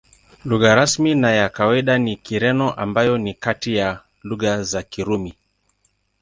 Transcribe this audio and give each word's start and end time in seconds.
Lugha 0.45 0.75
rasmi 0.75 1.15
na 1.15 1.31
ya 1.31 1.49
kawaida 1.49 1.97
ni 1.97 2.15
Kireno, 2.15 2.71
ambayo 2.73 3.17
ni 3.17 3.33
kati 3.33 3.75
ya 3.75 4.01
lugha 4.23 4.63
za 4.63 4.83
Kirumi. 4.83 5.33